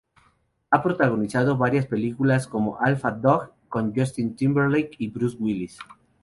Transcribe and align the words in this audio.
Ha 0.71 0.81
protagonizado 0.81 1.51
en 1.51 1.59
varias 1.59 1.85
películas 1.85 2.47
como 2.47 2.79
"Alpha 2.79 3.11
Dog" 3.11 3.51
con 3.69 3.93
Justin 3.95 4.35
Timberlake 4.35 4.95
y 4.97 5.09
Bruce 5.11 5.37
Willis. 5.39 5.77